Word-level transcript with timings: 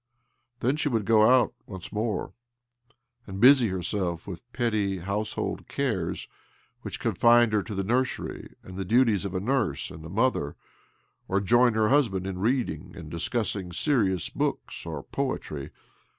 Then 0.61 0.77
she 0.77 0.89
would 0.89 1.05
go 1.05 1.29
out 1.29 1.53
once 1.67 1.91
more, 1.91 2.33
and 3.27 3.39
busy 3.39 3.67
herself 3.67 4.25
with 4.25 4.41
petty 4.51 4.97
household 4.97 5.67
cares 5.67 6.27
which 6.81 6.99
confined 6.99 7.53
her 7.53 7.61
to 7.61 7.75
the 7.75 7.83
nursery 7.83 8.55
and 8.63 8.77
the 8.77 8.83
duties 8.83 9.25
of 9.25 9.35
a 9.35 9.39
nurse 9.39 9.91
and 9.91 10.03
a 10.03 10.09
mother, 10.09 10.55
or 11.27 11.39
join 11.39 11.75
her 11.75 11.89
husband 11.89 12.25
in 12.25 12.37
readingf 12.37 12.95
and 12.95 13.11
discussing 13.11 13.71
serious 13.71 14.27
books 14.31 14.87
or 14.87 15.03
poetry. 15.03 15.69